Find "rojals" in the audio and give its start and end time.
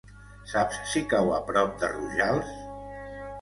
1.93-2.51